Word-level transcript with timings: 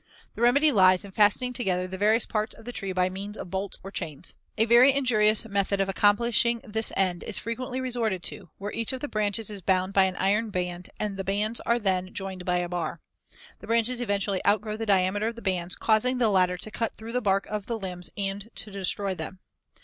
The 0.33 0.41
remedy 0.41 0.71
lies 0.71 1.05
in 1.05 1.11
fastening 1.11 1.53
together 1.53 1.85
the 1.87 1.95
various 1.95 2.25
parts 2.25 2.55
of 2.55 2.65
the 2.65 2.71
tree 2.71 2.91
by 2.91 3.07
means 3.07 3.37
of 3.37 3.51
bolts 3.51 3.77
or 3.83 3.91
chains. 3.91 4.33
A 4.57 4.65
very 4.65 4.91
injurious 4.91 5.45
method 5.47 5.79
of 5.79 5.89
accomplishing 5.89 6.57
this 6.63 6.91
end 6.97 7.21
is 7.21 7.37
frequently 7.37 7.79
resorted 7.79 8.23
to, 8.23 8.49
where 8.57 8.71
each 8.71 8.93
of 8.93 8.99
the 9.01 9.07
branches 9.07 9.51
is 9.51 9.61
bound 9.61 9.93
by 9.93 10.05
an 10.05 10.15
iron 10.15 10.49
band 10.49 10.89
and 10.99 11.17
the 11.17 11.23
bands 11.23 11.59
are 11.67 11.77
then 11.77 12.15
joined 12.15 12.45
by 12.45 12.57
a 12.57 12.67
bar. 12.67 12.99
The 13.59 13.67
branches 13.67 14.01
eventually 14.01 14.43
outgrow 14.43 14.75
the 14.75 14.87
diameter 14.87 15.27
of 15.27 15.35
the 15.35 15.41
bands, 15.43 15.75
causing 15.75 16.17
the 16.17 16.29
latter 16.29 16.57
to 16.57 16.71
cut 16.71 16.95
through 16.95 17.11
the 17.11 17.21
bark 17.21 17.45
of 17.45 17.67
the 17.67 17.77
limbs 17.77 18.09
and 18.17 18.49
to 18.55 18.71
destroy 18.71 19.13
them. 19.13 19.37